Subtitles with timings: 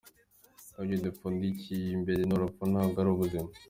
[0.81, 3.49] Ibyo dupfundikiye imbere ni urupfu ntabwo ari ubuzima.